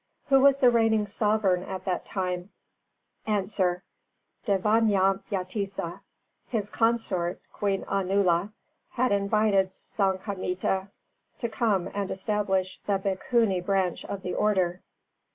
Who 0.29 0.39
was 0.41 0.57
the 0.57 0.71
reigning 0.71 1.05
sovereign 1.05 1.61
at 1.61 1.85
that 1.85 2.07
time? 2.07 2.49
A. 3.27 3.43
Dēvanampiyatissa. 4.47 5.99
His 6.47 6.71
consort, 6.71 7.39
Queen 7.53 7.83
Anula, 7.85 8.51
had 8.93 9.11
invited 9.11 9.69
Sanghamitta 9.69 10.89
to 11.37 11.49
come 11.49 11.87
and 11.93 12.09
establish 12.09 12.81
the 12.87 12.97
Bhikkhuni 12.97 13.63
branch 13.63 14.03
of 14.05 14.23
the 14.23 14.33
Order. 14.33 14.81